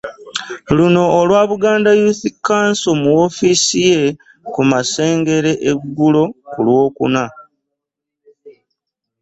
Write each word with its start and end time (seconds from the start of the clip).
Luno 0.75 1.01
olwa 1.19 1.41
Buganda 1.49 1.89
Youth 2.01 2.25
Council 2.47 2.93
mu 3.01 3.09
woofiisi 3.17 3.77
ye 3.89 4.01
ku 4.53 4.61
Masengere 4.69 5.51
eggulo 5.69 6.23
ku 6.51 6.59
Lwokuna 6.65 7.23